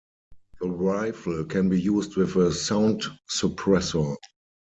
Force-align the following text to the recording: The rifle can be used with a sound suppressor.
The 0.59 0.67
rifle 0.67 1.45
can 1.45 1.69
be 1.69 1.79
used 1.79 2.17
with 2.17 2.35
a 2.35 2.51
sound 2.51 3.03
suppressor. 3.29 4.15